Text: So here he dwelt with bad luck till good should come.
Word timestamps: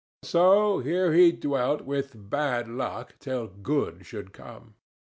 So 0.23 0.79
here 0.79 1.13
he 1.13 1.31
dwelt 1.31 1.81
with 1.81 2.13
bad 2.31 2.67
luck 2.67 3.13
till 3.19 3.45
good 3.45 4.03
should 4.03 4.33
come. 4.33 4.73